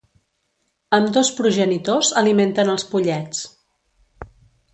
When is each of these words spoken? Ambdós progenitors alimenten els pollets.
Ambdós 0.97 1.29
progenitors 1.41 2.09
alimenten 2.23 2.73
els 2.77 2.87
pollets. 2.95 3.45